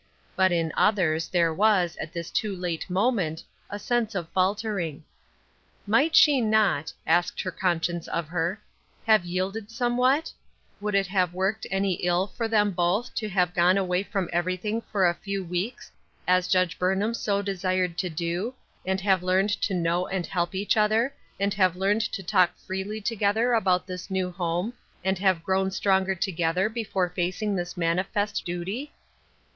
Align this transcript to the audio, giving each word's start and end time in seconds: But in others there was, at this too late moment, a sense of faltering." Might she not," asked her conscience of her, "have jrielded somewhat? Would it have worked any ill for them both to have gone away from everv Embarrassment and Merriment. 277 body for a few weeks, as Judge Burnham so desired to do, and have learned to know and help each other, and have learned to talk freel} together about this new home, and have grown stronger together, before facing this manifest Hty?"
But 0.35 0.51
in 0.51 0.73
others 0.75 1.27
there 1.27 1.53
was, 1.53 1.95
at 1.97 2.11
this 2.11 2.31
too 2.31 2.55
late 2.55 2.89
moment, 2.89 3.43
a 3.69 3.77
sense 3.77 4.15
of 4.15 4.27
faltering." 4.29 5.03
Might 5.95 6.15
she 6.15 6.41
not," 6.41 6.91
asked 7.05 7.39
her 7.43 7.51
conscience 7.51 8.07
of 8.07 8.27
her, 8.29 8.59
"have 9.05 9.21
jrielded 9.21 9.69
somewhat? 9.69 10.33
Would 10.79 10.95
it 10.95 11.05
have 11.05 11.35
worked 11.35 11.67
any 11.69 12.01
ill 12.03 12.25
for 12.25 12.47
them 12.47 12.71
both 12.71 13.13
to 13.13 13.29
have 13.29 13.53
gone 13.53 13.77
away 13.77 14.01
from 14.01 14.25
everv 14.29 14.57
Embarrassment 14.57 14.63
and 14.63 14.73
Merriment. 14.73 14.83
277 14.89 14.89
body 14.89 14.91
for 14.91 15.05
a 15.07 15.21
few 15.23 15.43
weeks, 15.43 15.91
as 16.27 16.47
Judge 16.47 16.79
Burnham 16.79 17.13
so 17.13 17.43
desired 17.43 17.95
to 17.99 18.09
do, 18.09 18.55
and 18.83 18.99
have 19.01 19.21
learned 19.21 19.51
to 19.61 19.75
know 19.75 20.07
and 20.07 20.25
help 20.25 20.55
each 20.55 20.75
other, 20.77 21.13
and 21.39 21.53
have 21.53 21.75
learned 21.75 22.01
to 22.11 22.23
talk 22.23 22.53
freel} 22.57 23.05
together 23.05 23.53
about 23.53 23.85
this 23.85 24.09
new 24.09 24.31
home, 24.31 24.73
and 25.03 25.19
have 25.19 25.43
grown 25.43 25.69
stronger 25.69 26.15
together, 26.15 26.69
before 26.69 27.07
facing 27.09 27.55
this 27.55 27.77
manifest 27.77 28.43
Hty?" 28.47 28.89